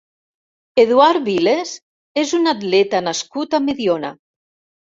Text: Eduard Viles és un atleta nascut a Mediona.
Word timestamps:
Eduard 0.83 1.27
Viles 1.27 1.75
és 2.23 2.33
un 2.39 2.53
atleta 2.55 3.05
nascut 3.11 3.57
a 3.57 3.63
Mediona. 3.69 4.15